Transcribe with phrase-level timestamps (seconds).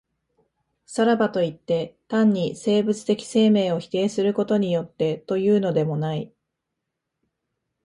[0.87, 6.33] さらばといって、単に生物的生命を否定することによってというのでもない。